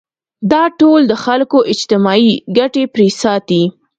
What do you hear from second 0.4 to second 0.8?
دا